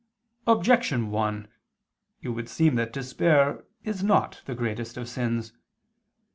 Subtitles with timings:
[0.47, 1.47] Objection 1:
[2.23, 5.53] It would seem that despair is not the greatest of sins.